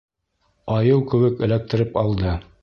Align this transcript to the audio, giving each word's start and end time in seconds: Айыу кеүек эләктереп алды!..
Айыу 0.77 1.03
кеүек 1.11 1.45
эләктереп 1.49 2.01
алды!.. 2.05 2.35